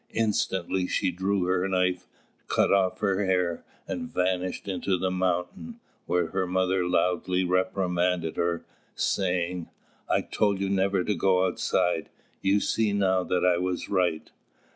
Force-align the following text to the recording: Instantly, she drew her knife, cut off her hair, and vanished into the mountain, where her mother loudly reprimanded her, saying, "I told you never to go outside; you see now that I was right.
Instantly, 0.15 0.87
she 0.87 1.11
drew 1.11 1.43
her 1.43 1.67
knife, 1.69 2.07
cut 2.47 2.73
off 2.73 3.01
her 3.01 3.23
hair, 3.27 3.63
and 3.87 4.11
vanished 4.11 4.67
into 4.67 4.97
the 4.97 5.11
mountain, 5.11 5.79
where 6.07 6.29
her 6.31 6.47
mother 6.47 6.87
loudly 6.87 7.43
reprimanded 7.43 8.35
her, 8.35 8.65
saying, 8.95 9.69
"I 10.09 10.21
told 10.21 10.59
you 10.59 10.69
never 10.71 11.03
to 11.03 11.13
go 11.13 11.45
outside; 11.45 12.09
you 12.41 12.59
see 12.59 12.93
now 12.93 13.23
that 13.25 13.45
I 13.45 13.59
was 13.59 13.89
right. 13.89 14.31